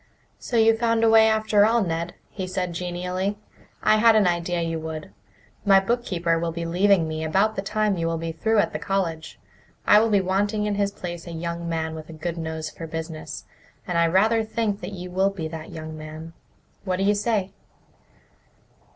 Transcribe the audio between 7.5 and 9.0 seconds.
the time you will be through at the